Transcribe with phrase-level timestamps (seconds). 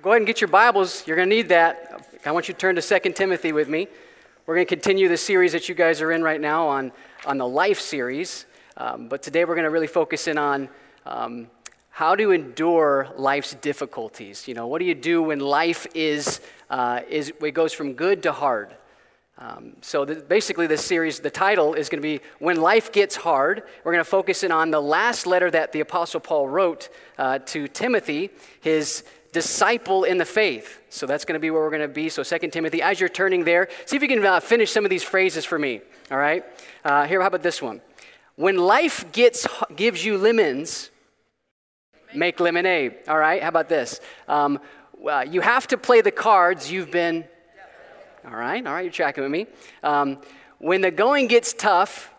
[0.00, 1.06] Well, go ahead and get your Bibles.
[1.06, 2.08] You're going to need that.
[2.24, 3.86] I want you to turn to 2 Timothy with me.
[4.46, 6.90] We're going to continue the series that you guys are in right now on,
[7.26, 8.46] on the life series.
[8.78, 10.70] Um, but today we're going to really focus in on
[11.04, 11.48] um,
[11.90, 14.48] how to endure life's difficulties.
[14.48, 16.40] You know, what do you do when life is,
[16.70, 18.74] uh, is it goes from good to hard?
[19.36, 23.16] Um, so the, basically, this series, the title is going to be "When Life Gets
[23.16, 26.90] Hard." We're going to focus in on the last letter that the Apostle Paul wrote
[27.16, 28.28] uh, to Timothy,
[28.60, 29.02] his
[29.32, 30.80] disciple in the faith.
[30.90, 32.08] So that's going to be where we're going to be.
[32.08, 34.90] So 2 Timothy, as you're turning there, see if you can uh, finish some of
[34.90, 35.80] these phrases for me.
[36.10, 36.44] All right?
[36.84, 37.80] Uh, here, how about this one?
[38.36, 40.90] When life gets, gives you lemons,
[42.14, 42.94] make lemonade.
[43.06, 43.42] All right?
[43.42, 44.00] How about this?
[44.26, 44.60] Um,
[45.08, 47.24] uh, you have to play the cards you've been.
[48.24, 48.66] All right?
[48.66, 49.46] All right, you're tracking with me.
[49.82, 50.18] Um,
[50.58, 52.12] when the going gets tough,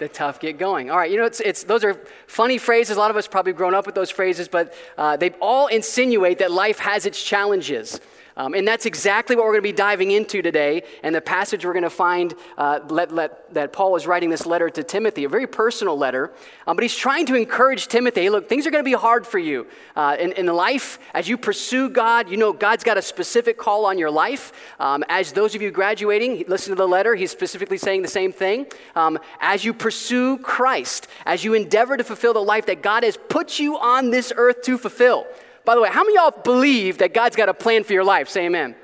[0.00, 0.90] the tough get going.
[0.90, 1.94] All right, you know, it's, it's, those are
[2.26, 2.96] funny phrases.
[2.96, 6.38] A lot of us probably grown up with those phrases, but uh, they all insinuate
[6.38, 8.00] that life has its challenges.
[8.40, 10.82] Um, and that's exactly what we're going to be diving into today.
[11.02, 14.46] And the passage we're going to find uh, let, let, that Paul is writing this
[14.46, 16.32] letter to Timothy, a very personal letter.
[16.66, 19.26] Um, but he's trying to encourage Timothy hey, look, things are going to be hard
[19.26, 19.66] for you.
[19.94, 23.84] Uh, in, in life, as you pursue God, you know God's got a specific call
[23.84, 24.52] on your life.
[24.78, 28.32] Um, as those of you graduating, listen to the letter, he's specifically saying the same
[28.32, 28.66] thing.
[28.96, 33.18] Um, as you pursue Christ, as you endeavor to fulfill the life that God has
[33.28, 35.26] put you on this earth to fulfill.
[35.64, 38.04] By the way, how many of y'all believe that God's got a plan for your
[38.04, 38.28] life?
[38.28, 38.74] Say amen.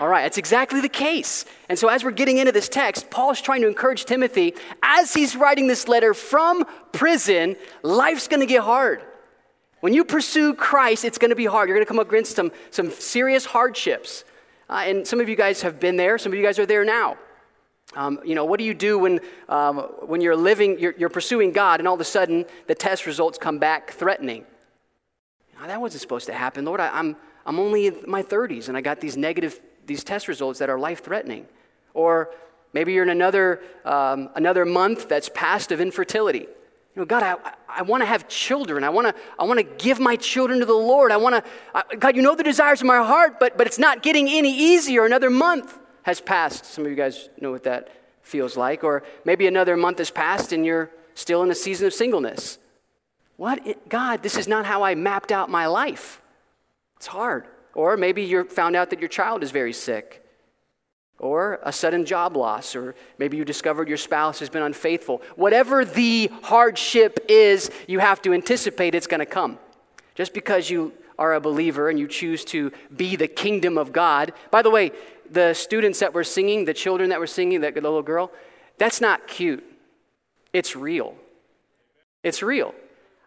[0.00, 1.44] All right, that's exactly the case.
[1.68, 5.12] And so, as we're getting into this text, Paul is trying to encourage Timothy as
[5.12, 9.02] he's writing this letter from prison, life's going to get hard.
[9.80, 11.68] When you pursue Christ, it's going to be hard.
[11.68, 14.24] You're going to come up against some, some serious hardships.
[14.70, 16.84] Uh, and some of you guys have been there, some of you guys are there
[16.84, 17.18] now.
[17.94, 21.50] Um, you know, what do you do when, um, when you're living, you're, you're pursuing
[21.50, 24.46] God, and all of a sudden the test results come back threatening?
[25.60, 26.64] Oh, that wasn't supposed to happen.
[26.64, 27.16] Lord, I, I'm,
[27.46, 30.78] I'm only in my 30s and I got these negative, these test results that are
[30.78, 31.46] life threatening.
[31.94, 32.30] Or
[32.72, 36.46] maybe you're in another, um, another month that's past of infertility.
[36.94, 37.36] You know, God, I,
[37.68, 38.82] I want to have children.
[38.82, 41.12] I want to I wanna give my children to the Lord.
[41.12, 44.02] I want to, God, you know the desires of my heart, but, but it's not
[44.02, 45.04] getting any easier.
[45.04, 46.64] Another month has passed.
[46.64, 47.88] Some of you guys know what that
[48.22, 48.82] feels like.
[48.82, 52.58] Or maybe another month has passed and you're still in a season of singleness.
[53.40, 53.88] What?
[53.88, 56.20] God, this is not how I mapped out my life.
[56.98, 57.46] It's hard.
[57.72, 60.22] Or maybe you found out that your child is very sick.
[61.18, 62.76] Or a sudden job loss.
[62.76, 65.22] Or maybe you discovered your spouse has been unfaithful.
[65.36, 69.58] Whatever the hardship is, you have to anticipate it's going to come.
[70.14, 74.34] Just because you are a believer and you choose to be the kingdom of God.
[74.50, 74.92] By the way,
[75.30, 78.32] the students that were singing, the children that were singing, that little girl,
[78.76, 79.64] that's not cute.
[80.52, 81.14] It's real.
[82.22, 82.74] It's real.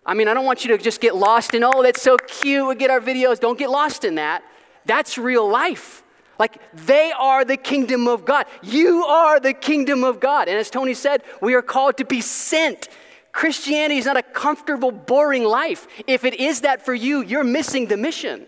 [0.05, 2.67] I mean, I don't want you to just get lost in, oh, that's so cute,
[2.67, 3.39] we get our videos.
[3.39, 4.43] Don't get lost in that.
[4.85, 6.03] That's real life.
[6.37, 8.45] Like, they are the kingdom of God.
[8.61, 10.49] You are the kingdom of God.
[10.49, 12.89] And as Tony said, we are called to be sent.
[13.31, 15.87] Christianity is not a comfortable, boring life.
[16.05, 18.45] If it is that for you, you're missing the mission.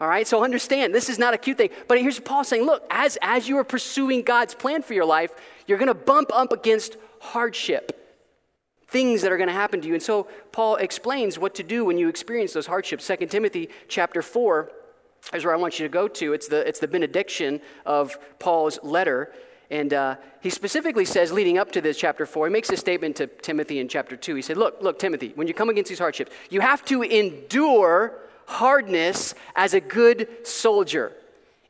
[0.00, 1.70] All right, so understand this is not a cute thing.
[1.88, 5.32] But here's Paul saying, look, as, as you are pursuing God's plan for your life,
[5.66, 8.07] you're going to bump up against hardship
[8.88, 9.94] things that are going to happen to you.
[9.94, 13.06] And so Paul explains what to do when you experience those hardships.
[13.06, 14.70] 2 Timothy chapter 4
[15.34, 16.32] is where I want you to go to.
[16.32, 19.32] It's the, it's the benediction of Paul's letter.
[19.70, 23.16] And uh, he specifically says, leading up to this chapter 4, he makes a statement
[23.16, 24.34] to Timothy in chapter 2.
[24.34, 28.14] He said, Look, look, Timothy, when you come against these hardships, you have to endure
[28.46, 31.12] hardness as a good soldier.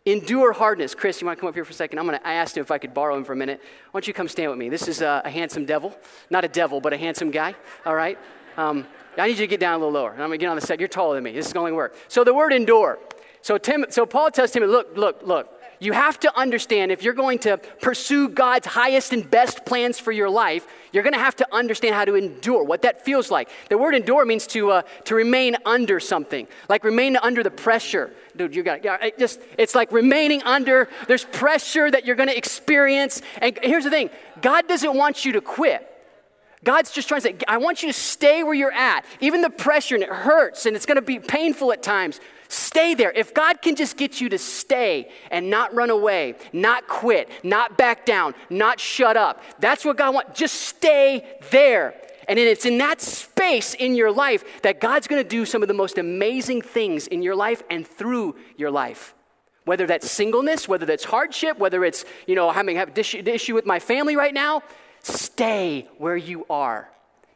[0.09, 0.95] Endure hardness.
[0.95, 1.99] Chris, you want to come up here for a second?
[1.99, 3.61] I'm gonna, I asked him if I could borrow him for a minute.
[3.91, 4.71] Why don't you come stand with me?
[4.71, 5.95] This is a, a handsome devil.
[6.31, 7.55] Not a devil, but a handsome guy,
[7.85, 8.19] all right?
[8.57, 8.87] Um,
[9.19, 10.13] I need you to get down a little lower.
[10.13, 10.79] I'm going to get on the set.
[10.79, 11.33] You're taller than me.
[11.33, 11.95] This is going to work.
[12.09, 12.99] So the word endure.
[13.43, 15.58] So, Tim, so Paul tells Timothy, look, look, look.
[15.81, 20.11] You have to understand if you're going to pursue God's highest and best plans for
[20.11, 23.49] your life, you're going to have to understand how to endure, what that feels like.
[23.69, 28.11] The word endure means to, uh, to remain under something, like remain under the pressure.
[28.37, 29.19] Dude, you got it.
[29.19, 33.23] Just, it's like remaining under, there's pressure that you're going to experience.
[33.41, 34.11] And here's the thing
[34.41, 35.88] God doesn't want you to quit.
[36.65, 39.05] God's just trying to say, I want you to stay where you're at.
[39.21, 42.21] Even the pressure, and it hurts, and it's going to be painful at times.
[42.49, 43.13] Stay there.
[43.13, 47.77] If God can just get you to stay and not run away, not quit, not
[47.77, 50.39] back down, not shut up, that's what God wants.
[50.39, 51.95] Just stay there.
[52.27, 55.69] And it's in that space in your life that God's going to do some of
[55.69, 59.15] the most amazing things in your life and through your life.
[59.65, 63.79] Whether that's singleness, whether that's hardship, whether it's, you know, having have issue with my
[63.79, 64.63] family right now,
[65.03, 66.89] stay where you are.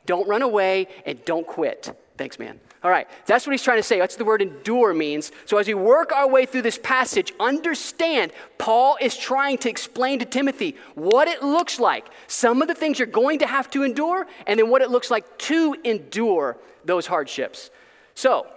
[0.07, 1.97] Don't run away and don't quit.
[2.17, 2.61] Thanks, man.
[2.85, 4.01] All right, that's what he's trying to say.
[4.01, 5.31] That's what the word endure means.
[5.45, 10.19] So as we work our way through this passage, understand Paul is trying to explain
[10.19, 13.85] to Timothy what it looks like, some of the things you're going to have to
[13.85, 17.71] endure, and then what it looks like to endure those hardships.
[18.15, 18.49] So,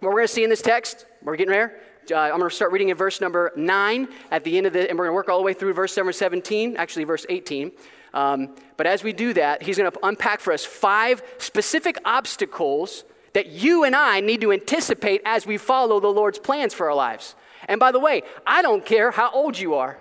[0.00, 1.80] what we're going to see in this text, we're getting there.
[2.10, 4.88] Uh, I'm going to start reading in verse number 9 at the end of the,
[4.88, 7.70] and we're going to work all the way through verse number 17, actually, verse 18.
[8.14, 13.04] Um, but as we do that, he's going to unpack for us five specific obstacles
[13.34, 16.94] that you and I need to anticipate as we follow the Lord's plans for our
[16.94, 17.34] lives.
[17.66, 19.98] And by the way, I don't care how old you are.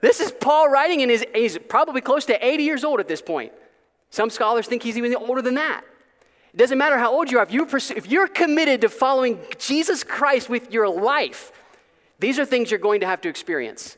[0.00, 3.52] This is Paul writing, and he's probably close to 80 years old at this point.
[4.10, 5.82] Some scholars think he's even older than that.
[6.52, 9.40] It doesn't matter how old you are, if, you pursue, if you're committed to following
[9.58, 11.52] Jesus Christ with your life,
[12.20, 13.96] these are things you're going to have to experience.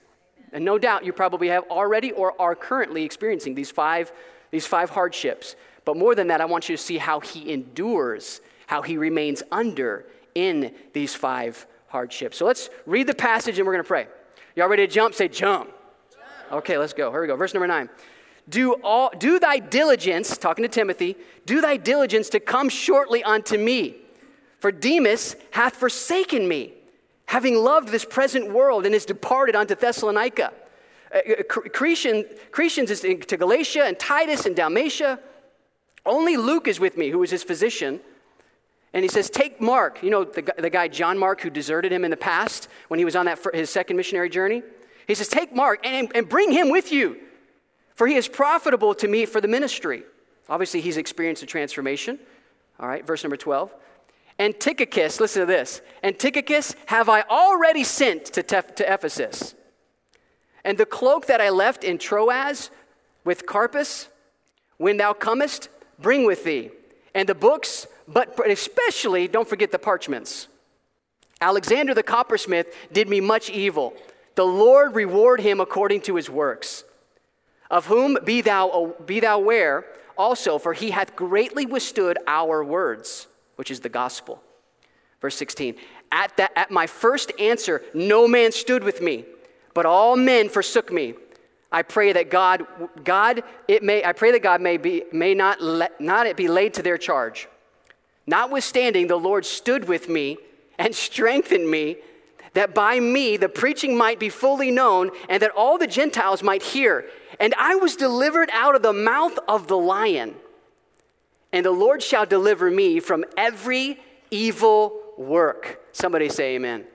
[0.53, 4.13] And no doubt you probably have already or are currently experiencing these five,
[4.51, 5.57] these five hardships.
[5.85, 9.43] But more than that, I want you to see how he endures, how he remains
[9.51, 12.37] under in these five hardships.
[12.37, 14.07] So let's read the passage and we're going to pray.
[14.55, 15.15] Y'all ready to jump?
[15.15, 15.71] Say jump.
[16.51, 17.11] Okay, let's go.
[17.11, 17.37] Here we go.
[17.37, 17.89] Verse number nine.
[18.49, 21.17] Do, all, do thy diligence, talking to Timothy,
[21.47, 23.97] do thy diligence to come shortly unto me.
[24.61, 26.73] For Demas hath forsaken me,
[27.27, 30.53] having loved this present world, and is departed unto Thessalonica.
[31.15, 35.19] Uh, uh Crescens is to Galatia, and Titus and Dalmatia.
[36.05, 38.01] Only Luke is with me, who is his physician.
[38.93, 40.03] And he says, Take Mark.
[40.03, 43.05] You know, the, the guy John Mark who deserted him in the past when he
[43.05, 44.63] was on that, his second missionary journey?
[45.07, 47.19] He says, Take Mark and, and bring him with you
[47.97, 50.05] for he is profitable to me for the ministry.
[50.49, 52.21] Obviously, he's experienced a transformation.
[52.79, 53.75] All right, verse number 12.
[54.39, 55.81] And Tychicus, listen to this.
[56.03, 59.55] And Tychicus have I already sent to, Tef- to Ephesus.
[60.65, 62.71] And the cloak that I left in Troas
[63.25, 64.09] with Carpus,
[64.77, 65.69] when thou comest,
[65.99, 66.71] bring with thee.
[67.15, 70.49] And the books, but especially don't forget the parchments.
[71.41, 73.95] Alexander the coppersmith did me much evil.
[74.35, 76.85] The Lord reward him according to his works
[77.71, 79.85] of whom be thou, be thou aware
[80.17, 84.43] also, for he hath greatly withstood our words, which is the gospel.
[85.21, 85.75] Verse 16
[86.13, 89.25] At, that, at my first answer, no man stood with me,
[89.75, 91.15] but all men forsook me.
[91.73, 92.65] I pray that God,
[93.05, 96.49] God, it may, I pray that God may, be, may not, let, not it be
[96.49, 97.49] laid to their charge.
[98.27, 100.39] Notwithstanding, the Lord stood with me
[100.79, 101.97] and strengthened me,
[102.55, 106.63] that by me the preaching might be fully known, and that all the Gentiles might
[106.63, 107.05] hear.
[107.39, 110.35] And I was delivered out of the mouth of the lion.
[111.53, 113.99] And the Lord shall deliver me from every
[114.31, 115.81] evil work.
[115.93, 116.81] Somebody say amen.
[116.81, 116.89] amen.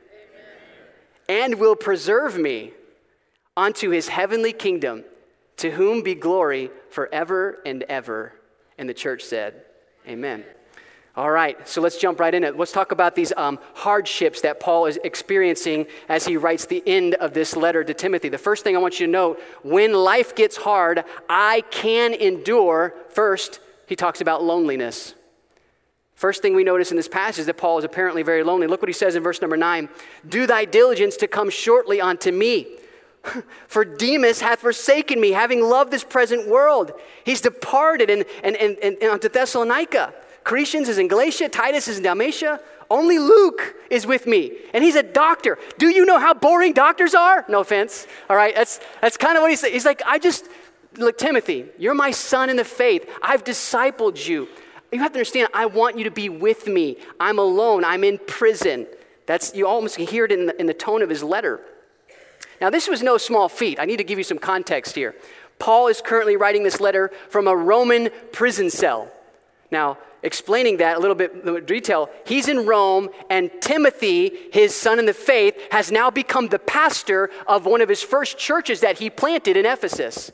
[1.30, 2.74] And will preserve me
[3.56, 5.04] unto his heavenly kingdom,
[5.58, 8.34] to whom be glory forever and ever.
[8.78, 9.64] And the church said,
[10.08, 10.44] Amen.
[11.16, 12.58] All right, so let's jump right in it.
[12.58, 17.16] Let's talk about these um, hardships that Paul is experiencing as he writes the end
[17.16, 18.30] of this letter to Timothy.
[18.30, 22.94] The first thing I want you to note when life gets hard, I can endure.
[23.10, 23.60] First,
[23.92, 25.16] he talks about loneliness.
[26.16, 28.66] First thing we notice in this passage is that Paul is apparently very lonely.
[28.66, 29.90] Look what he says in verse number nine
[30.30, 32.78] Do thy diligence to come shortly unto me.
[33.68, 36.94] For Demas hath forsaken me, having loved this present world.
[37.26, 40.14] He's departed and, and, and, and unto Thessalonica.
[40.46, 42.62] Crescens is in Galatia, Titus is in Dalmatia.
[42.90, 45.58] Only Luke is with me, and he's a doctor.
[45.78, 47.46] Do you know how boring doctors are?
[47.50, 48.08] No offense.
[48.30, 49.74] All right, that's, that's kind of what he's saying.
[49.74, 50.48] He's like, I just,
[50.98, 53.10] look, Timothy, you're my son in the faith.
[53.22, 54.48] I've discipled you.
[54.92, 56.98] You have to understand, I want you to be with me.
[57.20, 58.88] I'm alone, I'm in prison.
[59.26, 61.62] That's, you almost can hear it in the, in the tone of his letter.
[62.60, 63.80] Now, this was no small feat.
[63.80, 65.16] I need to give you some context here.
[65.60, 69.10] Paul is currently writing this letter from a Roman prison cell.
[69.72, 75.00] Now, explaining that a little bit in detail, he's in Rome, and Timothy, his son
[75.00, 79.00] in the faith, has now become the pastor of one of his first churches that
[79.00, 80.32] he planted in Ephesus.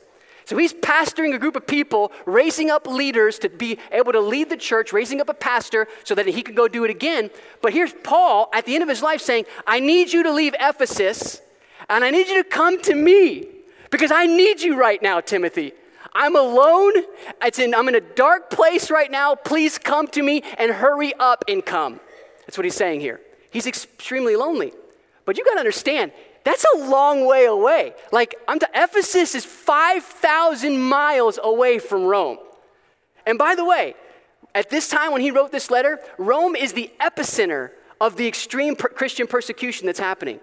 [0.48, 4.48] So he's pastoring a group of people, raising up leaders to be able to lead
[4.48, 7.28] the church, raising up a pastor so that he could go do it again.
[7.60, 10.54] But here's Paul at the end of his life saying, I need you to leave
[10.58, 11.42] Ephesus
[11.90, 13.46] and I need you to come to me
[13.90, 15.74] because I need you right now, Timothy.
[16.14, 16.94] I'm alone.
[17.58, 19.34] In, I'm in a dark place right now.
[19.34, 22.00] Please come to me and hurry up and come.
[22.46, 23.20] That's what he's saying here.
[23.50, 24.72] He's extremely lonely.
[25.26, 26.12] But you got to understand,
[26.48, 27.92] that's a long way away.
[28.10, 32.38] Like, I'm to, Ephesus is 5,000 miles away from Rome.
[33.26, 33.94] And by the way,
[34.54, 38.76] at this time when he wrote this letter, Rome is the epicenter of the extreme
[38.76, 40.40] per- Christian persecution that's happening.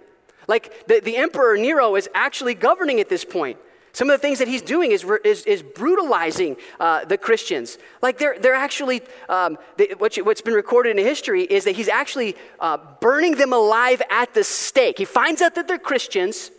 [0.47, 3.57] Like, the, the emperor Nero is actually governing at this point.
[3.95, 7.77] Some of the things that he's doing is, is, is brutalizing uh, the Christians.
[8.01, 11.87] Like they're, they're actually, um, they, what what's been recorded in history is that he's
[11.87, 14.97] actually uh, burning them alive at the stake.
[14.97, 16.51] He finds out that they're Christians,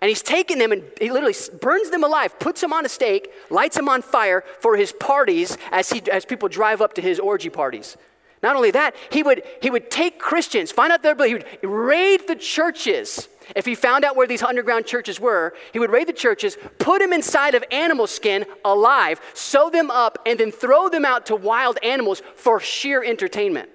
[0.00, 3.30] and he's taken them and he literally burns them alive, puts them on a stake,
[3.50, 7.20] lights them on fire for his parties as, he, as people drive up to his
[7.20, 7.98] orgy parties.
[8.42, 11.74] Not only that, he would, he would take Christians, find out their belief, he would
[11.74, 16.06] raid the churches if he found out where these underground churches were, he would raid
[16.06, 20.88] the churches, put them inside of animal skin alive, sew them up, and then throw
[20.88, 23.70] them out to wild animals for sheer entertainment.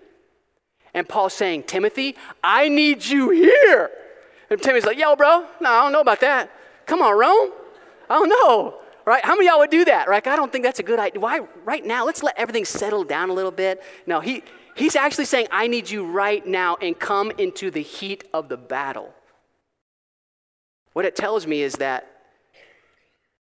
[0.94, 3.90] And Paul's saying, Timothy, I need you here.
[4.50, 6.52] And Timothy's like, yo, bro, no, I don't know about that.
[6.86, 7.52] Come on, Rome.
[8.10, 8.76] I don't know.
[9.06, 9.24] Right?
[9.24, 10.08] How many y'all would do that?
[10.08, 10.26] Right?
[10.26, 11.20] I don't think that's a good idea.
[11.20, 12.06] Why right now?
[12.06, 13.82] Let's let everything settle down a little bit.
[14.08, 14.44] No, he,
[14.76, 18.58] he's actually saying, I need you right now and come into the heat of the
[18.58, 19.14] battle.
[20.94, 22.08] What it tells me is that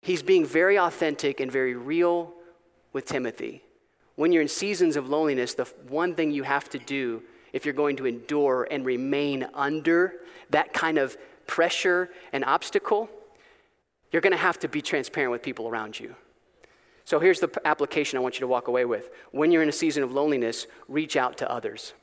[0.03, 2.35] he's being very authentic and very real
[2.93, 3.63] with Timothy.
[4.17, 7.75] When you're in seasons of loneliness, the one thing you have to do if you're
[7.75, 10.15] going to endure and remain under
[10.51, 13.09] that kind of pressure and obstacle,
[14.11, 16.15] you're going to have to be transparent with people around you.
[17.05, 19.11] So here's the application I want you to walk away with.
[19.31, 21.95] When you're in a season of loneliness, reach out to others.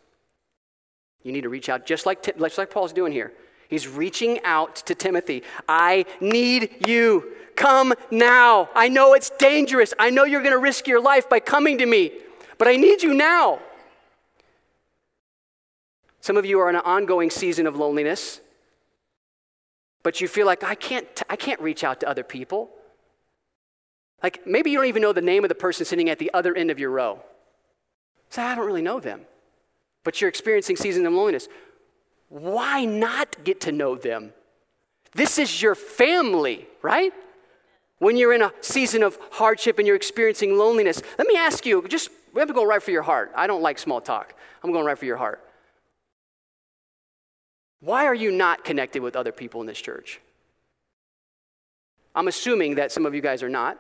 [1.23, 3.33] You need to reach out, just like, just like Paul's doing here.
[3.67, 5.43] He's reaching out to Timothy.
[5.67, 7.33] I need you.
[7.55, 8.69] Come now.
[8.75, 9.93] I know it's dangerous.
[9.97, 12.11] I know you're going to risk your life by coming to me,
[12.57, 13.59] but I need you now.
[16.19, 18.41] Some of you are in an ongoing season of loneliness,
[20.05, 22.69] but you feel like I can't, I can't reach out to other people.
[24.21, 26.53] Like maybe you don't even know the name of the person sitting at the other
[26.53, 27.23] end of your row.
[28.29, 29.21] Say, I don't really know them.
[30.03, 31.49] But you're experiencing seasons of loneliness
[32.29, 34.33] why not get to know them?
[35.13, 37.11] This is your family, right?
[37.97, 41.87] When you're in a season of hardship and you're experiencing loneliness, let me ask you
[41.87, 43.31] just, we have to go right for your heart.
[43.35, 44.35] I don't like small talk.
[44.63, 45.44] I'm going right for your heart.
[47.85, 50.19] Why are you not connected with other people in this church?
[52.15, 53.77] I'm assuming that some of you guys are not.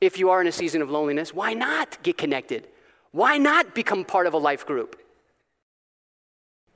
[0.00, 2.66] If you are in a season of loneliness, why not get connected?
[3.12, 5.00] Why not become part of a life group?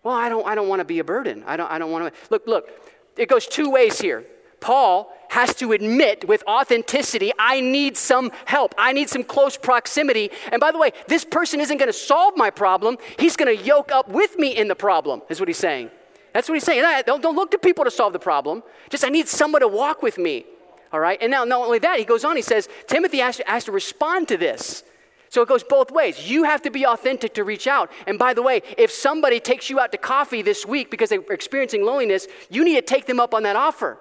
[0.04, 1.42] Well, I don't, I don't want to be a burden.
[1.45, 2.21] I don't, I don't want to.
[2.30, 2.71] Look, look,
[3.16, 4.25] it goes two ways here.
[4.61, 8.76] Paul has to admit with authenticity, I need some help.
[8.78, 10.30] I need some close proximity.
[10.52, 12.97] And by the way, this person isn't going to solve my problem.
[13.18, 15.90] He's going to yoke up with me in the problem, is what he's saying.
[16.32, 17.02] That's what he's saying.
[17.06, 18.62] Don't, don't look to people to solve the problem.
[18.90, 20.44] Just, I need someone to walk with me.
[20.92, 21.18] All right?
[21.20, 23.73] And now, not only that, he goes on, he says, Timothy has to, has to
[23.73, 24.85] respond to this.
[25.30, 26.30] So it goes both ways.
[26.30, 27.90] You have to be authentic to reach out.
[28.06, 31.20] And by the way, if somebody takes you out to coffee this week because they're
[31.30, 33.99] experiencing loneliness, you need to take them up on that offer.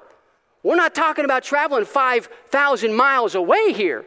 [0.64, 4.06] We're not talking about traveling 5,000 miles away here.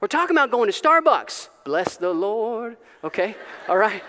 [0.00, 1.48] We're talking about going to Starbucks.
[1.64, 2.76] Bless the Lord.
[3.04, 3.36] Okay?
[3.68, 4.02] All right?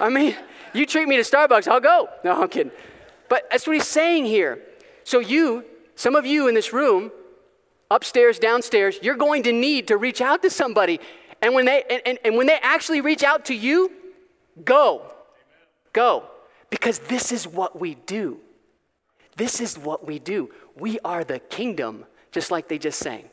[0.00, 0.34] I mean,
[0.72, 2.08] you treat me to Starbucks, I'll go.
[2.24, 2.72] No, I'm kidding.
[3.28, 4.60] But that's what he's saying here.
[5.04, 7.10] So, you, some of you in this room,
[7.90, 11.00] upstairs, downstairs, you're going to need to reach out to somebody.
[11.40, 13.90] And when they, and, and when they actually reach out to you,
[14.64, 15.02] go.
[15.92, 16.24] Go.
[16.70, 18.40] Because this is what we do.
[19.36, 20.50] This is what we do.
[20.76, 23.30] We are the kingdom, just like they just sang.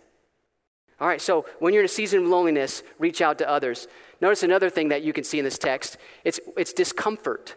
[1.02, 3.88] All right, so when you're in a season of loneliness, reach out to others.
[4.22, 7.56] Notice another thing that you can see in this text it's, it's discomfort.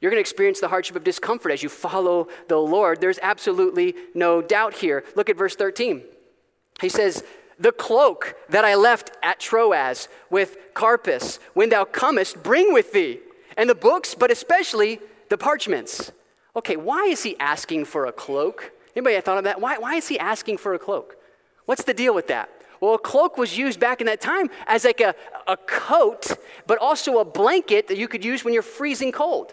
[0.00, 3.00] You're going to experience the hardship of discomfort as you follow the Lord.
[3.00, 5.04] There's absolutely no doubt here.
[5.16, 6.02] Look at verse 13.
[6.80, 7.24] He says,
[7.58, 13.18] the cloak that I left at Troas with Carpus, when thou comest, bring with thee,
[13.56, 16.12] and the books, but especially the parchments.
[16.54, 18.72] Okay, why is he asking for a cloak?
[18.94, 19.60] Anybody thought of that?
[19.60, 21.16] Why, why is he asking for a cloak?
[21.64, 22.48] What's the deal with that?
[22.80, 25.14] Well, a cloak was used back in that time as like a,
[25.48, 26.38] a coat,
[26.68, 29.52] but also a blanket that you could use when you're freezing cold.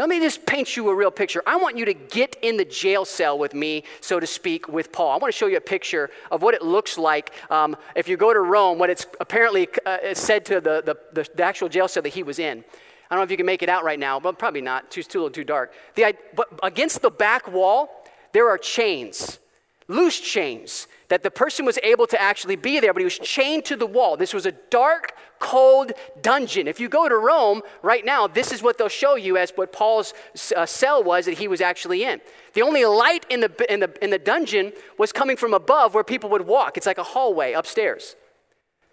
[0.00, 1.42] Let me just paint you a real picture.
[1.46, 4.92] I want you to get in the jail cell with me, so to speak, with
[4.92, 5.10] Paul.
[5.10, 8.16] I want to show you a picture of what it looks like um, if you
[8.16, 12.02] go to Rome, what it's apparently uh, said to the, the, the, actual jail cell
[12.02, 12.64] that he was in.
[13.10, 14.90] I don't know if you can make it out right now, but probably not.
[14.90, 15.74] Too, too, little, too dark.
[15.96, 17.90] The, but against the back wall,
[18.32, 19.38] there are chains,
[19.86, 23.66] loose chains that the person was able to actually be there, but he was chained
[23.66, 24.16] to the wall.
[24.16, 25.92] This was a dark, cold
[26.22, 26.68] dungeon.
[26.68, 29.72] If you go to Rome right now, this is what they'll show you as what
[29.72, 30.14] Paul's
[30.56, 32.20] uh, cell was that he was actually in.
[32.52, 36.04] The only light in the, in, the, in the dungeon was coming from above where
[36.04, 36.76] people would walk.
[36.76, 38.14] It's like a hallway upstairs.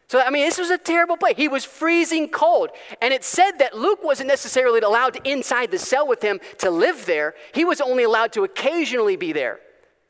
[0.09, 1.35] So, I mean, this was a terrible place.
[1.35, 2.69] He was freezing cold.
[3.01, 7.05] And it said that Luke wasn't necessarily allowed inside the cell with him to live
[7.05, 7.35] there.
[7.53, 9.59] He was only allowed to occasionally be there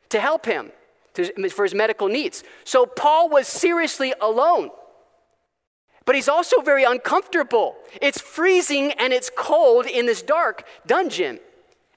[0.09, 0.71] to help him
[1.49, 2.43] for his medical needs.
[2.63, 4.69] So Paul was seriously alone.
[6.07, 7.75] But he's also very uncomfortable.
[8.01, 11.41] It's freezing and it's cold in this dark dungeon.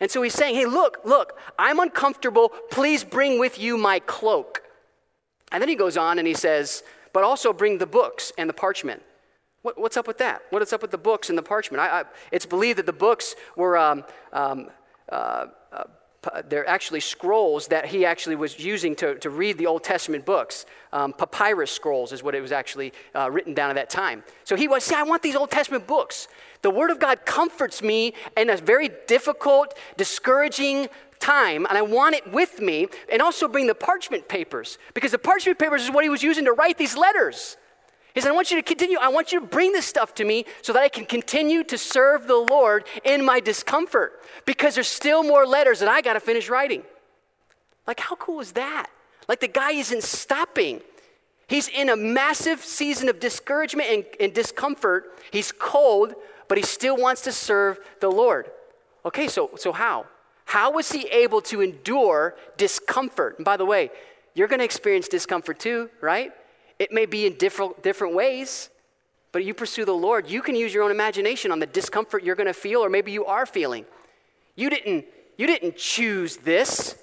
[0.00, 2.48] And so he's saying, Hey, look, look, I'm uncomfortable.
[2.72, 4.62] Please bring with you my cloak.
[5.52, 8.52] And then he goes on and he says, But also bring the books and the
[8.52, 9.00] parchment.
[9.62, 10.42] What, what's up with that?
[10.50, 11.80] What is up with the books and the parchment?
[11.80, 14.02] I, I, it's believed that the books were um,
[14.32, 14.70] um,
[15.08, 15.84] uh, uh,
[16.48, 20.66] they're actually scrolls that he actually was using to, to read the Old Testament books.
[20.92, 24.22] Um, papyrus scrolls is what it was actually uh, written down at that time.
[24.44, 26.28] So he was, see, I want these Old Testament books.
[26.62, 30.88] The Word of God comforts me in a very difficult, discouraging
[31.20, 35.18] time, and I want it with me, and also bring the parchment papers, because the
[35.18, 37.56] parchment papers is what he was using to write these letters.
[38.14, 38.98] He said, I want you to continue.
[38.98, 41.78] I want you to bring this stuff to me so that I can continue to
[41.78, 46.20] serve the Lord in my discomfort because there's still more letters that I got to
[46.20, 46.82] finish writing.
[47.86, 48.88] Like, how cool is that?
[49.28, 50.80] Like, the guy isn't stopping.
[51.46, 55.18] He's in a massive season of discouragement and, and discomfort.
[55.30, 56.14] He's cold,
[56.48, 58.50] but he still wants to serve the Lord.
[59.04, 60.06] Okay, so, so how?
[60.44, 63.36] How was he able to endure discomfort?
[63.38, 63.90] And by the way,
[64.34, 66.32] you're going to experience discomfort too, right?
[66.80, 68.70] It may be in different, different ways,
[69.32, 70.30] but you pursue the Lord.
[70.30, 73.12] You can use your own imagination on the discomfort you're going to feel, or maybe
[73.12, 73.84] you are feeling.
[74.56, 75.04] You didn't,
[75.36, 76.96] you didn't choose this,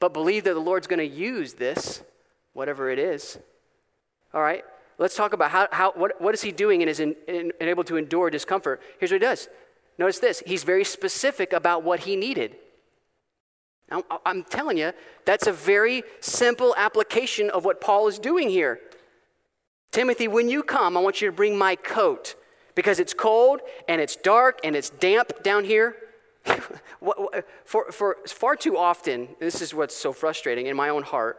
[0.00, 2.02] but believe that the Lord's going to use this,
[2.54, 3.38] whatever it is.
[4.32, 4.64] All right?
[4.96, 7.84] Let's talk about how, how what, what is he doing and is in, in, able
[7.84, 8.80] to endure discomfort.
[8.98, 9.46] Here's what he does.
[9.98, 10.42] Notice this.
[10.46, 12.56] He's very specific about what he needed.
[13.90, 14.94] Now, I'm telling you,
[15.26, 18.80] that's a very simple application of what Paul is doing here.
[19.92, 22.34] Timothy, when you come, I want you to bring my coat
[22.74, 25.96] because it's cold and it's dark and it's damp down here.
[27.64, 31.38] for, for far too often, this is what's so frustrating in my own heart,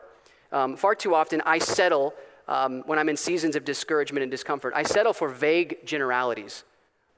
[0.52, 2.14] um, far too often I settle
[2.48, 4.74] um, when I'm in seasons of discouragement and discomfort.
[4.76, 6.64] I settle for vague generalities.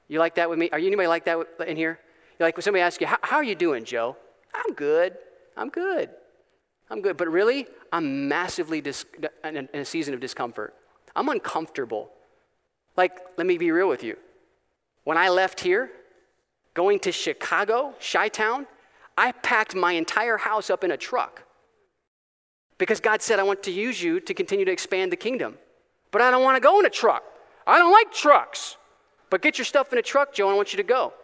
[0.08, 0.70] You like that with me?
[0.70, 1.98] Are you anybody like that in here?
[2.38, 4.16] You're like when somebody asks you, how are you doing, Joe?
[4.54, 5.18] I'm good.
[5.54, 6.10] I'm good.
[6.88, 7.18] I'm good.
[7.18, 9.04] But really, I'm massively dis-
[9.44, 10.74] in a season of discomfort.
[11.16, 12.10] I'm uncomfortable.
[12.96, 14.16] Like, let me be real with you.
[15.04, 15.90] When I left here,
[16.74, 18.66] going to Chicago, Chi Town,
[19.16, 21.42] I packed my entire house up in a truck
[22.78, 25.56] because God said, I want to use you to continue to expand the kingdom.
[26.10, 27.22] But I don't want to go in a truck.
[27.66, 28.76] I don't like trucks.
[29.30, 31.14] But get your stuff in a truck, Joe, I want you to go.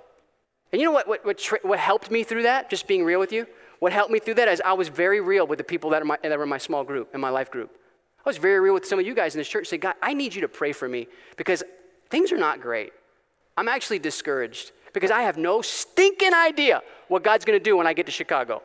[0.73, 2.71] And you know what, what, what, what helped me through that?
[2.71, 3.47] Just being real with you?
[3.79, 6.17] What helped me through that is I was very real with the people that, my,
[6.23, 7.77] that were in my small group, in my life group.
[8.25, 9.67] I was very real with some of you guys in this church.
[9.67, 11.63] Say, God, I need you to pray for me because
[12.09, 12.93] things are not great.
[13.57, 17.87] I'm actually discouraged because I have no stinking idea what God's going to do when
[17.87, 18.63] I get to Chicago.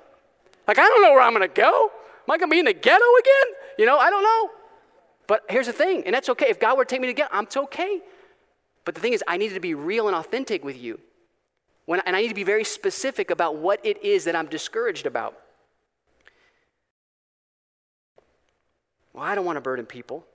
[0.68, 1.92] Like, I don't know where I'm going to go.
[2.28, 3.56] Am I going to be in the ghetto again?
[3.80, 4.52] You know, I don't know.
[5.28, 6.48] But here's the thing, and that's okay.
[6.50, 8.02] If God were to take me to ghetto, I'm okay.
[8.86, 11.00] But the thing is, I needed to be real and authentic with you.
[11.86, 15.06] When, and I need to be very specific about what it is that I'm discouraged
[15.06, 15.38] about.
[19.18, 20.28] Well, I don't want to burden people.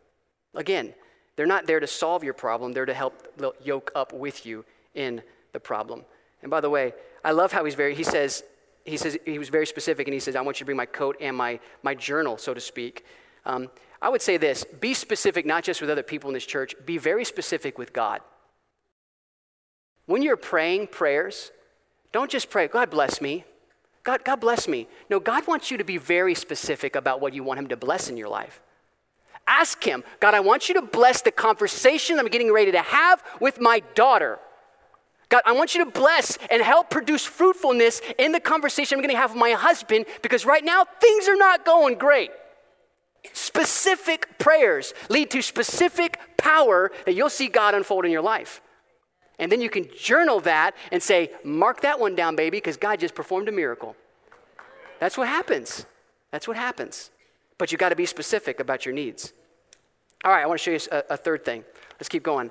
[0.56, 0.92] Again,
[1.36, 3.28] they're not there to solve your problem, they're to help
[3.62, 4.64] yoke up with you
[4.96, 6.04] in the problem.
[6.42, 6.92] And by the way,
[7.24, 8.42] I love how he's very, he says,
[8.84, 10.86] he says, he was very specific and he says, I want you to bring my
[10.86, 13.04] coat and my, my journal, so to speak.
[13.46, 13.70] Um,
[14.02, 16.98] I would say this be specific, not just with other people in this church, be
[16.98, 18.20] very specific with God.
[20.06, 21.52] When you're praying prayers,
[22.10, 23.44] don't just pray, God bless me.
[24.02, 24.88] God, God bless me.
[25.08, 28.10] No, God wants you to be very specific about what you want Him to bless
[28.10, 28.60] in your life.
[29.46, 33.22] Ask Him, God, I want you to bless the conversation I'm getting ready to have
[33.40, 34.38] with my daughter.
[35.28, 39.14] God, I want you to bless and help produce fruitfulness in the conversation I'm going
[39.14, 42.31] to have with my husband because right now things are not going great.
[43.33, 48.61] Specific prayers lead to specific power that you'll see God unfold in your life.
[49.38, 53.00] And then you can journal that and say, mark that one down, baby, because God
[53.00, 53.96] just performed a miracle.
[55.00, 55.87] That's what happens.
[56.31, 57.11] That's what happens.
[57.62, 59.33] But you've got to be specific about your needs.
[60.25, 61.62] All right, I want to show you a, a third thing.
[61.92, 62.51] Let's keep going.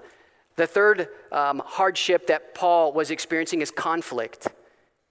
[0.56, 4.48] The third um, hardship that Paul was experiencing is conflict.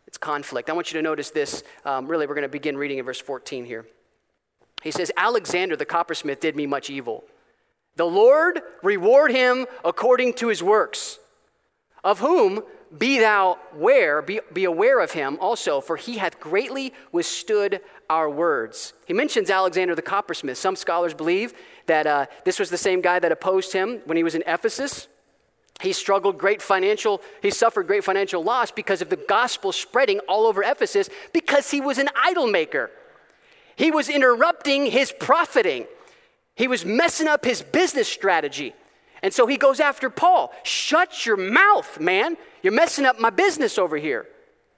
[0.07, 0.71] It's conflict.
[0.71, 1.63] I want you to notice this.
[1.85, 3.85] Um, really, we're going to begin reading in verse 14 here.
[4.83, 7.25] He says, Alexander the coppersmith did me much evil.
[7.97, 11.19] The Lord reward him according to his works,
[12.03, 12.63] of whom
[12.97, 18.29] be thou aware, be, be aware of him also, for he hath greatly withstood our
[18.29, 18.93] words.
[19.07, 20.57] He mentions Alexander the coppersmith.
[20.57, 21.55] Some scholars believe
[21.87, 25.07] that uh, this was the same guy that opposed him when he was in Ephesus.
[25.81, 30.47] He struggled great financial, he suffered great financial loss because of the gospel spreading all
[30.47, 32.91] over Ephesus because he was an idol maker.
[33.77, 35.87] He was interrupting his profiting.
[36.55, 38.75] He was messing up his business strategy.
[39.23, 40.53] And so he goes after Paul.
[40.63, 42.37] Shut your mouth, man.
[42.63, 44.27] You're messing up my business over here.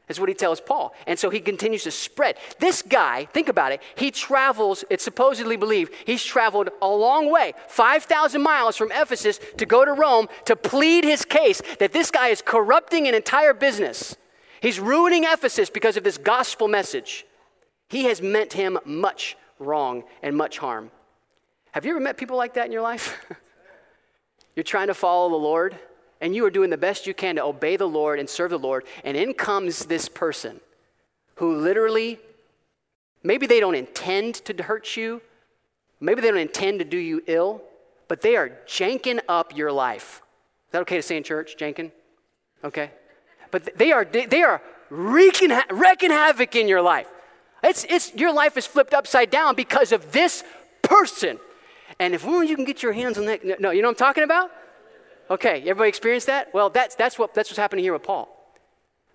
[0.09, 0.93] Is what he tells Paul.
[1.07, 2.37] And so he continues to spread.
[2.59, 7.55] This guy, think about it, he travels, it's supposedly believed, he's traveled a long way,
[7.69, 12.29] 5,000 miles from Ephesus to go to Rome to plead his case that this guy
[12.29, 14.17] is corrupting an entire business.
[14.61, 17.25] He's ruining Ephesus because of this gospel message.
[17.89, 20.91] He has meant him much wrong and much harm.
[21.71, 23.25] Have you ever met people like that in your life?
[24.55, 25.77] You're trying to follow the Lord
[26.23, 28.59] and you are doing the best you can to obey the Lord and serve the
[28.59, 30.61] Lord, and in comes this person
[31.35, 32.21] who literally,
[33.25, 35.21] maybe they don't intend to hurt you,
[36.01, 37.61] maybe they don't intend to do you ill,
[38.07, 40.23] but they are janking up your life.
[40.69, 41.91] Is that okay to say in church, janking?
[42.63, 42.93] Okay.
[43.51, 47.09] But they are, they are wreaking, havoc in your life.
[47.65, 50.45] It's, it's, your life is flipped upside down because of this
[50.83, 51.41] person.
[52.03, 54.07] And if only you can get your hands on that, no, you know what I'm
[54.07, 54.51] talking about?
[55.31, 56.53] Okay, everybody experienced that?
[56.53, 58.29] Well, that's, that's, what, that's what's happening here with Paul.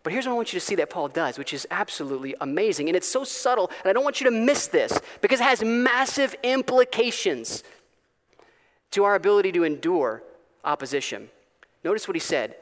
[0.03, 2.87] But here's what I want you to see that Paul does, which is absolutely amazing.
[2.87, 5.61] And it's so subtle, and I don't want you to miss this because it has
[5.61, 7.61] massive implications
[8.91, 10.23] to our ability to endure
[10.63, 11.29] opposition.
[11.83, 12.55] Notice what he said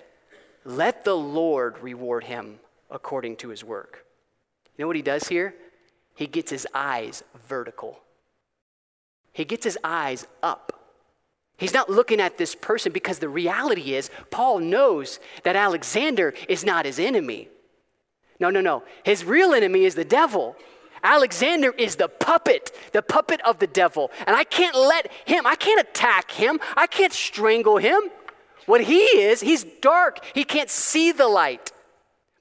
[0.63, 2.57] Let the Lord reward him
[2.89, 4.05] according to his work.
[4.75, 5.53] You know what he does here?
[6.15, 7.99] He gets his eyes vertical,
[9.35, 10.71] he gets his eyes up.
[11.57, 16.63] He's not looking at this person because the reality is, Paul knows that Alexander is
[16.63, 17.49] not his enemy.
[18.39, 18.83] No, no, no.
[19.03, 20.55] His real enemy is the devil.
[21.03, 24.09] Alexander is the puppet, the puppet of the devil.
[24.25, 27.99] And I can't let him, I can't attack him, I can't strangle him.
[28.67, 31.73] What he is, he's dark, he can't see the light.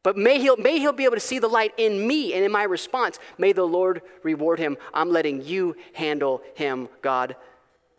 [0.05, 2.53] But may he, may he'll be able to see the light in me and in
[2.53, 3.19] my response.
[3.39, 4.77] May the Lord reward him.
[4.93, 7.35] I'm letting you handle him, God.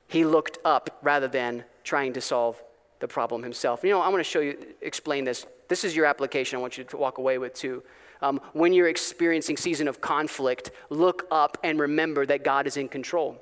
[0.07, 2.61] He looked up rather than trying to solve
[2.99, 3.83] the problem himself.
[3.83, 5.47] You know, I want to show you, explain this.
[5.67, 7.83] This is your application I want you to walk away with too.
[8.21, 12.87] Um, when you're experiencing season of conflict, look up and remember that God is in
[12.87, 13.41] control.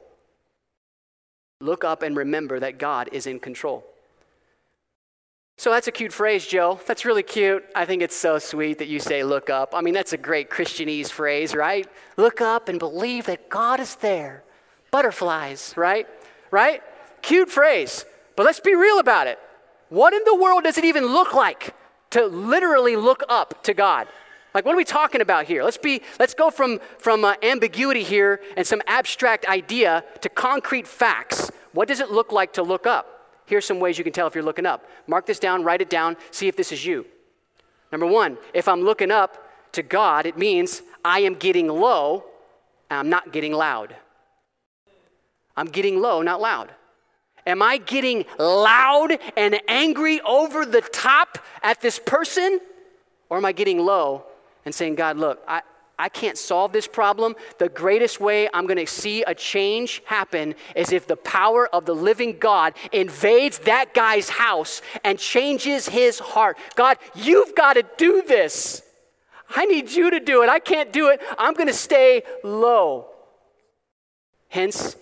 [1.59, 3.85] Look up and remember that God is in control.
[5.57, 6.79] So that's a cute phrase, Joe.
[6.87, 7.63] That's really cute.
[7.75, 9.73] I think it's so sweet that you say look up.
[9.73, 11.87] I mean, that's a great Christianese phrase, right?
[12.17, 14.43] Look up and believe that God is there.
[14.91, 16.07] Butterflies, right?
[16.51, 16.81] right?
[17.21, 19.39] Cute phrase, but let's be real about it.
[19.89, 21.73] What in the world does it even look like
[22.11, 24.07] to literally look up to God?
[24.53, 25.63] Like, what are we talking about here?
[25.63, 30.87] Let's be, let's go from, from uh, ambiguity here and some abstract idea to concrete
[30.87, 31.51] facts.
[31.71, 33.12] What does it look like to look up?
[33.45, 34.85] Here's some ways you can tell if you're looking up.
[35.07, 37.05] Mark this down, write it down, see if this is you.
[37.91, 42.23] Number one, if I'm looking up to God, it means I am getting low
[42.89, 43.95] and I'm not getting loud.
[45.55, 46.71] I'm getting low, not loud.
[47.45, 52.59] Am I getting loud and angry over the top at this person?
[53.29, 54.23] Or am I getting low
[54.65, 55.61] and saying, God, look, I,
[56.03, 57.33] I can't solve this problem.
[57.59, 61.85] The greatest way I'm going to see a change happen is if the power of
[61.85, 66.57] the living God invades that guy's house and changes his heart.
[66.75, 68.83] God, you've got to do this.
[69.55, 70.49] I need you to do it.
[70.49, 71.21] I can't do it.
[71.39, 73.07] I'm going to stay low.
[74.49, 74.97] Hence,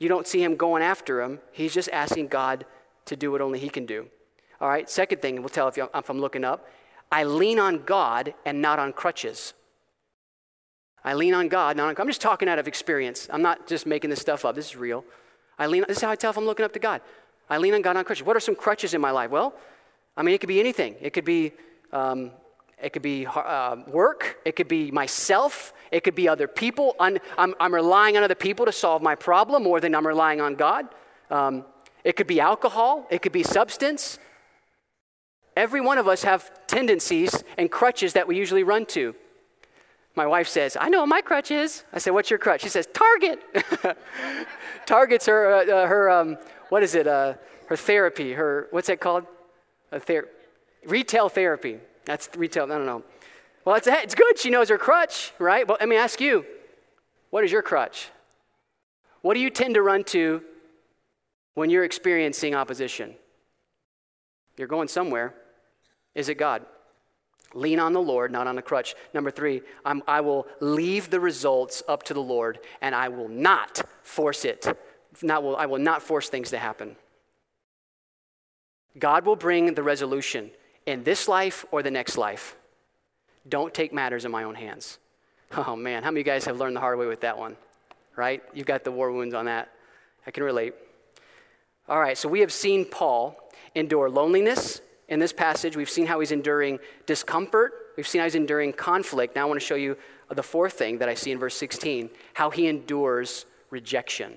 [0.00, 1.38] you don't see him going after him.
[1.52, 2.66] He's just asking God
[3.04, 4.08] to do what only he can do.
[4.60, 6.66] All right, second thing, we'll tell if, if I'm looking up
[7.12, 9.54] I lean on God and not on crutches.
[11.04, 13.28] I lean on God, not on, I'm just talking out of experience.
[13.30, 14.54] I'm not just making this stuff up.
[14.54, 15.04] This is real.
[15.58, 17.02] I lean, this is how I tell if I'm looking up to God.
[17.48, 18.24] I lean on God on crutches.
[18.24, 19.30] What are some crutches in my life?
[19.30, 19.54] Well,
[20.16, 20.96] I mean, it could be anything.
[21.00, 21.52] It could be
[21.92, 22.30] um,
[22.82, 24.38] it could be uh, work.
[24.44, 25.72] It could be myself.
[25.92, 26.96] It could be other people.
[26.98, 30.40] I'm, I'm, I'm, relying on other people to solve my problem more than I'm relying
[30.40, 30.88] on God.
[31.30, 31.64] Um,
[32.02, 33.06] it could be alcohol.
[33.10, 34.18] It could be substance.
[35.56, 39.14] Every one of us have tendencies and crutches that we usually run to.
[40.14, 41.84] My wife says, I know what my crutch is.
[41.92, 42.62] I say, What's your crutch?
[42.62, 43.40] She says, Target.
[44.86, 46.36] Target's her, uh, uh, her um,
[46.68, 47.06] what is it?
[47.06, 47.34] Uh,
[47.66, 49.26] her therapy, her, what's that called?
[49.90, 50.28] A ther-
[50.86, 51.78] retail therapy.
[52.04, 52.64] That's retail.
[52.64, 53.02] I don't know.
[53.64, 55.66] Well, it's, it's good she knows her crutch, right?
[55.66, 56.44] But let me ask you
[57.30, 58.10] what is your crutch?
[59.22, 60.42] What do you tend to run to
[61.54, 63.14] when you're experiencing opposition?
[64.56, 65.34] You're going somewhere.
[66.14, 66.64] Is it God?
[67.54, 68.94] Lean on the Lord, not on a crutch.
[69.14, 73.28] Number three, I'm, i will leave the results up to the Lord, and I will
[73.28, 74.66] not force it.
[75.22, 76.96] Not will, I will not force things to happen.
[78.98, 80.50] God will bring the resolution
[80.86, 82.56] in this life or the next life.
[83.48, 84.98] Don't take matters in my own hands.
[85.56, 87.56] Oh man, how many of you guys have learned the hard way with that one?
[88.16, 88.42] Right?
[88.54, 89.70] You've got the war wounds on that.
[90.26, 90.74] I can relate.
[91.88, 93.36] All right, so we have seen Paul
[93.74, 95.76] endure loneliness in this passage.
[95.76, 97.72] We've seen how he's enduring discomfort.
[97.96, 99.36] We've seen how he's enduring conflict.
[99.36, 99.96] Now I want to show you
[100.30, 104.34] the fourth thing that I see in verse 16 how he endures rejection.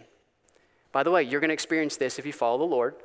[0.91, 2.95] By the way, you're going to experience this if you follow the Lord.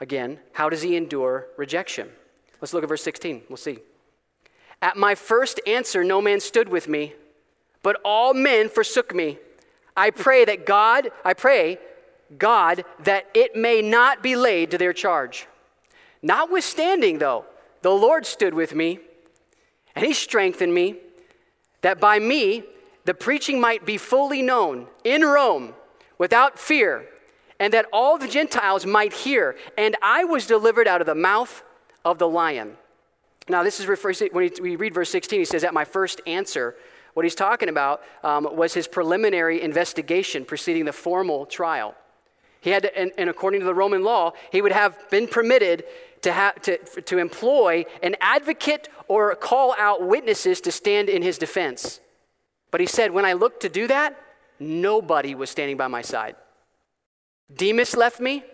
[0.00, 2.08] Again, how does he endure rejection?
[2.60, 3.42] Let's look at verse 16.
[3.48, 3.78] We'll see.
[4.82, 7.14] At my first answer, no man stood with me,
[7.82, 9.38] but all men forsook me.
[9.96, 11.78] I pray that God, I pray,
[12.38, 15.46] God, that it may not be laid to their charge.
[16.22, 17.44] Notwithstanding, though,
[17.82, 19.00] the Lord stood with me,
[19.94, 20.96] and he strengthened me,
[21.82, 22.64] that by me
[23.04, 25.74] the preaching might be fully known in Rome
[26.18, 27.06] without fear,
[27.58, 29.56] and that all the Gentiles might hear.
[29.78, 31.62] And I was delivered out of the mouth
[32.04, 32.76] of the lion.
[33.48, 36.76] Now, this is referring when we read verse 16, he says, At my first answer,
[37.14, 41.94] what he's talking about um, was his preliminary investigation preceding the formal trial.
[42.60, 45.84] He had, to, and, and, according to the Roman law, he would have been permitted
[46.22, 51.38] to, have, to, to employ an advocate or call out witnesses to stand in his
[51.38, 52.00] defense.
[52.70, 54.20] But he said, when I looked to do that,
[54.58, 56.36] nobody was standing by my side.
[57.54, 58.44] Demas left me.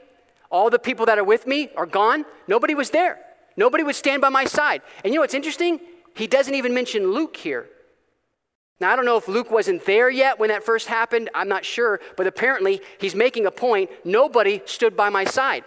[0.50, 2.24] All the people that are with me are gone.
[2.46, 3.18] Nobody was there.
[3.57, 4.83] Nobody would stand by my side.
[5.05, 5.81] And you know what's interesting?
[6.14, 7.68] He doesn't even mention Luke here.
[8.79, 11.31] Now, I don't know if Luke wasn't there yet when that first happened.
[11.35, 12.00] I'm not sure.
[12.16, 13.90] But apparently, he's making a point.
[14.05, 15.64] Nobody stood by my side.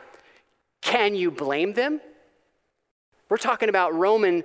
[0.81, 2.01] Can you blame them?
[3.29, 4.43] We're talking about Roman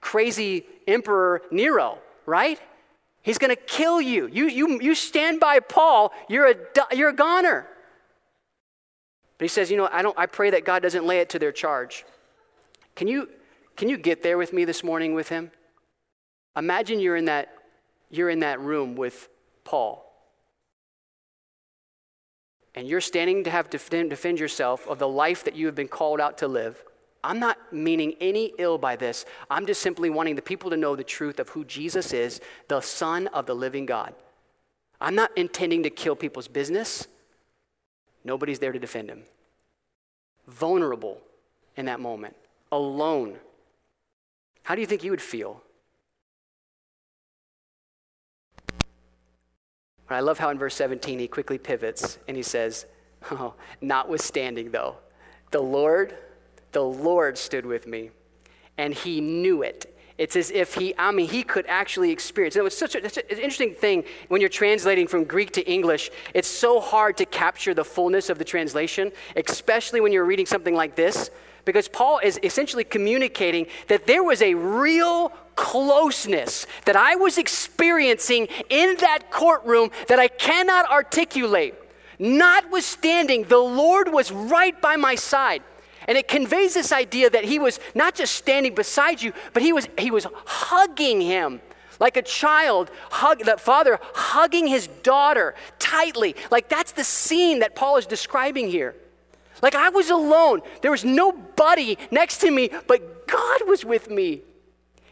[0.00, 2.60] crazy Emperor Nero, right?
[3.22, 4.26] He's going to kill you.
[4.26, 4.80] You, you.
[4.80, 6.56] you stand by Paul, you're a,
[6.94, 7.66] you're a goner.
[9.38, 11.38] But he says, you know, I, don't, I pray that God doesn't lay it to
[11.38, 12.04] their charge.
[12.94, 13.28] Can you,
[13.76, 15.50] can you get there with me this morning with him?
[16.56, 17.54] Imagine you're in that,
[18.10, 19.28] you're in that room with
[19.64, 20.11] Paul.
[22.74, 25.74] And you're standing to have to defend, defend yourself of the life that you have
[25.74, 26.82] been called out to live.
[27.24, 29.24] I'm not meaning any ill by this.
[29.50, 32.80] I'm just simply wanting the people to know the truth of who Jesus is, the
[32.80, 34.14] Son of the living God.
[35.00, 37.06] I'm not intending to kill people's business.
[38.24, 39.22] Nobody's there to defend him.
[40.46, 41.20] Vulnerable
[41.76, 42.36] in that moment
[42.72, 43.36] alone,
[44.62, 45.62] how do you think you would feel?
[50.14, 52.86] I love how in verse 17 he quickly pivots and he says,
[53.30, 54.96] Oh, notwithstanding though,
[55.50, 56.16] the Lord,
[56.72, 58.10] the Lord stood with me
[58.78, 59.88] and he knew it.
[60.18, 62.54] It's as if he, I mean, he could actually experience.
[62.54, 65.68] And It was such a, it's an interesting thing when you're translating from Greek to
[65.68, 66.10] English.
[66.34, 70.74] It's so hard to capture the fullness of the translation, especially when you're reading something
[70.74, 71.30] like this,
[71.64, 78.48] because Paul is essentially communicating that there was a real closeness that I was experiencing
[78.68, 81.74] in that courtroom that I cannot articulate.
[82.18, 85.62] Notwithstanding, the Lord was right by my side.
[86.08, 89.72] And it conveys this idea that he was not just standing beside you, but he
[89.72, 91.60] was, he was hugging him
[92.00, 96.34] like a child, hug, the father hugging his daughter tightly.
[96.50, 98.96] Like that's the scene that Paul is describing here.
[99.62, 100.60] Like I was alone.
[100.82, 104.42] There was nobody next to me, but God was with me.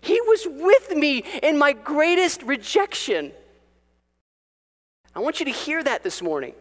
[0.01, 3.33] He was with me in my greatest rejection.
[5.15, 6.55] I want you to hear that this morning.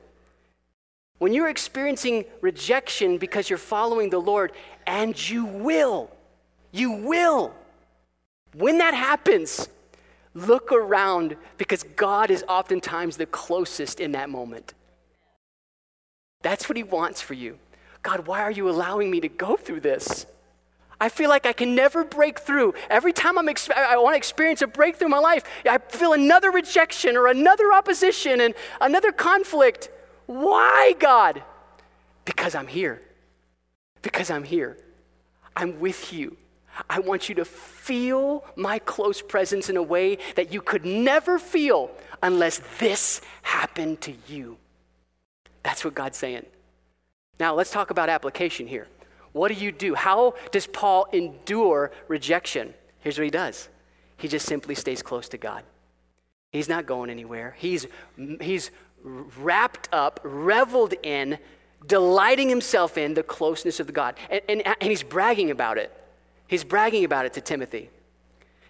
[1.17, 4.53] When you're experiencing rejection because you're following the Lord,
[4.87, 6.09] and you will,
[6.71, 7.53] you will.
[8.53, 9.67] When that happens,
[10.33, 14.73] look around because God is oftentimes the closest in that moment.
[16.41, 17.57] That's what He wants for you.
[18.03, 20.25] God, why are you allowing me to go through this?
[21.01, 22.73] I feel like I can never break through.
[22.89, 26.51] Every time I'm I want to experience a breakthrough in my life, I feel another
[26.51, 29.89] rejection or another opposition and another conflict.
[30.25, 31.41] Why, God?
[32.25, 33.01] Because I'm here.
[34.01, 34.77] Because I'm here.
[35.55, 36.37] I'm with you.
[36.89, 41.39] I want you to feel my close presence in a way that you could never
[41.39, 44.57] feel unless this happened to you.
[45.63, 46.45] That's what God's saying.
[47.39, 48.87] Now, let's talk about application here.
[49.31, 49.95] What do you do?
[49.95, 52.73] How does Paul endure rejection?
[52.99, 53.69] Here's what he does
[54.17, 55.63] he just simply stays close to God.
[56.51, 57.55] He's not going anywhere.
[57.57, 57.87] He's,
[58.41, 58.71] he's
[59.03, 61.37] wrapped up, reveled in,
[61.85, 64.15] delighting himself in the closeness of the God.
[64.29, 65.95] And, and, and he's bragging about it.
[66.47, 67.89] He's bragging about it to Timothy.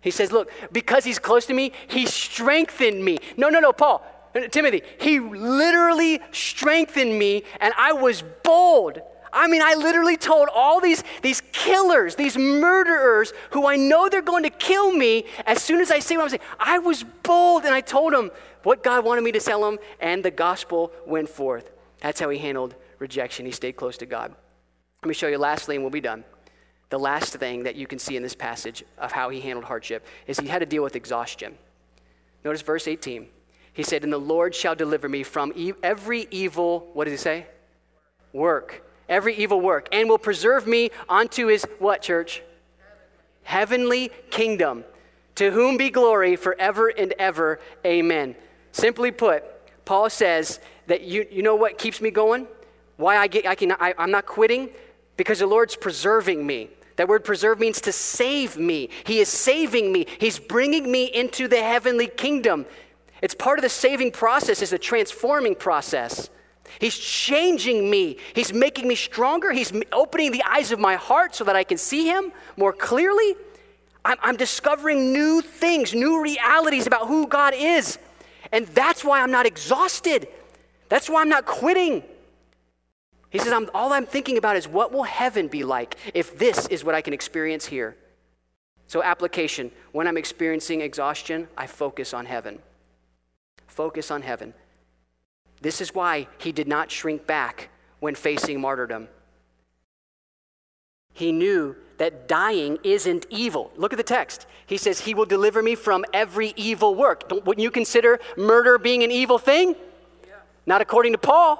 [0.01, 3.17] He says, Look, because he's close to me, he strengthened me.
[3.37, 4.05] No, no, no, Paul,
[4.51, 9.01] Timothy, he literally strengthened me, and I was bold.
[9.31, 14.21] I mean, I literally told all these, these killers, these murderers who I know they're
[14.21, 16.41] going to kill me as soon as I say what I'm saying.
[16.59, 18.31] I was bold and I told them
[18.63, 21.71] what God wanted me to tell them, and the gospel went forth.
[22.01, 23.45] That's how he handled rejection.
[23.45, 24.33] He stayed close to God.
[25.03, 26.23] Let me show you lastly, and we'll be done.
[26.89, 30.05] The last thing that you can see in this passage of how he handled hardship
[30.27, 31.57] is he had to deal with exhaustion.
[32.43, 33.27] Notice verse 18.
[33.73, 37.17] He said, And the Lord shall deliver me from e- every evil, what does he
[37.17, 37.47] say?
[38.33, 38.83] Work.
[39.07, 42.43] Every evil work, and will preserve me unto his what, church?
[43.43, 44.83] Heavenly kingdom.
[45.35, 47.59] To whom be glory forever and ever.
[47.85, 48.35] Amen.
[48.71, 49.43] Simply put,
[49.85, 52.47] Paul says that you, you know what keeps me going?
[52.97, 54.69] Why I, get, I can, I, I'm not quitting?
[55.17, 56.69] Because the Lord's preserving me.
[56.97, 58.89] That word preserve means to save me.
[59.05, 60.05] He is saving me.
[60.19, 62.65] He's bringing me into the heavenly kingdom.
[63.21, 66.29] It's part of the saving process, is the transforming process.
[66.79, 68.17] He's changing me.
[68.33, 69.51] He's making me stronger.
[69.51, 73.35] He's opening the eyes of my heart so that I can see Him more clearly.
[74.05, 77.97] I'm, I'm, discovering new things, new realities about who God is.
[78.51, 80.27] And that's why I'm not exhausted.
[80.87, 82.03] That's why I'm not quitting.
[83.29, 86.67] He says, I'm, All I'm thinking about is what will heaven be like if this
[86.67, 87.95] is what I can experience here?
[88.87, 92.59] So, application when I'm experiencing exhaustion, I focus on heaven.
[93.79, 94.53] Focus on heaven.
[95.61, 97.69] This is why he did not shrink back
[98.01, 99.07] when facing martyrdom.
[101.13, 103.71] He knew that dying isn't evil.
[103.77, 104.47] Look at the text.
[104.65, 107.29] He says, He will deliver me from every evil work.
[107.29, 109.77] Don't, wouldn't you consider murder being an evil thing?
[110.27, 110.33] Yeah.
[110.65, 111.55] Not according to Paul.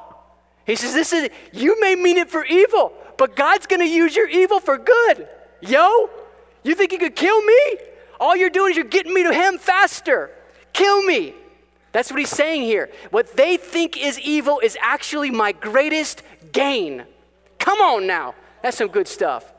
[0.68, 4.14] He says, This is, you may mean it for evil, but God's going to use
[4.14, 5.26] your evil for good.
[5.62, 6.10] Yo,
[6.64, 7.78] you think you could kill me?
[8.20, 10.32] All you're doing is you're getting me to Him faster.
[10.74, 11.36] Kill me.
[11.92, 12.90] That's what he's saying here.
[13.10, 16.22] What they think is evil is actually my greatest
[16.52, 17.04] gain.
[17.58, 18.36] Come on now.
[18.62, 19.54] That's some good stuff.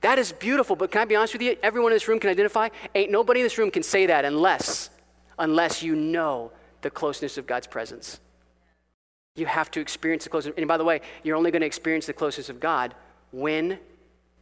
[0.00, 1.56] That is beautiful, but can I be honest with you?
[1.62, 2.68] Everyone in this room can identify.
[2.94, 4.90] Ain't nobody in this room can say that unless,
[5.38, 6.52] unless you know
[6.82, 8.20] the closeness of God's presence.
[9.34, 10.54] You have to experience the closeness.
[10.56, 12.94] And by the way, you're only going to experience the closeness of God
[13.32, 13.78] when,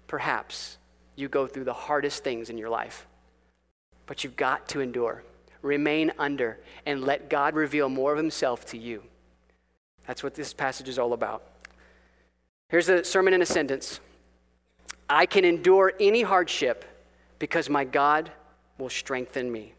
[0.06, 0.78] perhaps,
[1.16, 3.06] you go through the hardest things in your life.
[4.06, 5.22] But you've got to endure
[5.64, 9.02] remain under, and let God reveal more of himself to you.
[10.06, 11.42] That's what this passage is all about.
[12.68, 14.00] Here's the sermon in a sentence
[15.08, 16.84] I can endure any hardship
[17.38, 18.30] because my God
[18.78, 19.74] will strengthen me.